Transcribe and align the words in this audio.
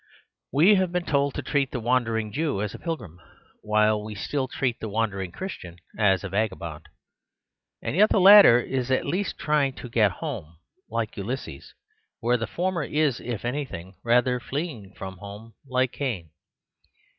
We 0.51 0.73
have 0.77 0.91
been 0.91 1.05
told 1.05 1.35
to 1.35 1.43
treat 1.43 1.69
the 1.71 1.79
wandering 1.79 2.31
Jew 2.31 2.59
as 2.63 2.73
a 2.73 2.79
pilgrim, 2.79 3.19
while 3.61 4.03
we 4.03 4.15
still 4.15 4.47
treat 4.47 4.79
the 4.79 4.89
wandering 4.89 5.31
Christian 5.31 5.77
as 5.95 6.23
a 6.23 6.29
vagabond. 6.29 6.89
And 7.83 7.95
yet 7.95 8.09
the 8.09 8.19
latter 8.19 8.59
is 8.59 8.89
at 8.89 9.05
least 9.05 9.37
trying 9.37 9.73
to 9.73 9.89
get 9.89 10.13
home, 10.13 10.57
like 10.89 11.17
Ulysses; 11.17 11.75
whereas 12.19 12.39
the 12.39 12.47
former 12.47 12.81
is, 12.81 13.19
if 13.19 13.45
anything, 13.45 13.93
rather 14.03 14.39
flee 14.39 14.69
ing 14.71 14.95
from 14.95 15.17
home, 15.19 15.53
like 15.67 15.91
Cain. 15.91 16.31